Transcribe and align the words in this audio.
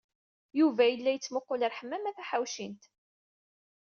Yuba 0.59 0.83
yella 0.87 1.11
yettmuqul 1.13 1.61
ar 1.65 1.75
Ḥemmama 1.79 2.11
Taḥawcint. 2.17 2.83